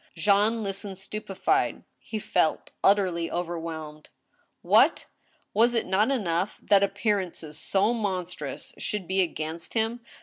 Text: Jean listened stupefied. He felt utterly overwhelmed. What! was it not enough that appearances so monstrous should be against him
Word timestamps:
Jean 0.15 0.63
listened 0.63 0.97
stupefied. 0.97 1.83
He 1.99 2.17
felt 2.17 2.71
utterly 2.83 3.29
overwhelmed. 3.29 4.09
What! 4.63 5.05
was 5.53 5.75
it 5.75 5.85
not 5.85 6.09
enough 6.09 6.57
that 6.63 6.81
appearances 6.81 7.59
so 7.59 7.93
monstrous 7.93 8.73
should 8.79 9.07
be 9.07 9.21
against 9.21 9.75
him 9.75 9.99